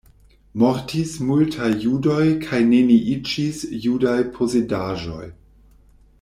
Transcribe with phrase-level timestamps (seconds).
[0.61, 5.25] Mortis multaj judoj kaj neniiĝis judaj posedaĵoj.